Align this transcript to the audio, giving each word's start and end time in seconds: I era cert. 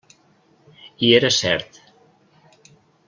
I 1.07 1.11
era 1.17 1.31
cert. 1.37 1.79